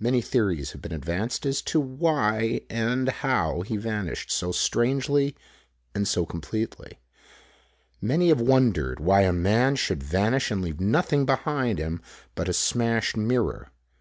[0.00, 5.36] Many theories have been advanced as to why and how he vanished so strangely
[5.94, 6.98] and so completely.
[8.00, 12.02] Many have wondered why a man should vanish and leave nothing behind him
[12.34, 13.70] but a smashed mirror.